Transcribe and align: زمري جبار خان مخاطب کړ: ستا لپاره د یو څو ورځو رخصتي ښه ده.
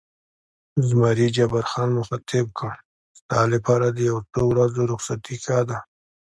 زمري 0.87 1.27
جبار 1.37 1.65
خان 1.71 1.89
مخاطب 1.99 2.45
کړ: 2.59 2.71
ستا 3.19 3.39
لپاره 3.53 3.85
د 3.89 3.97
یو 4.09 4.17
څو 4.33 4.41
ورځو 4.51 4.81
رخصتي 4.93 5.35
ښه 5.43 5.59
ده. 5.69 5.77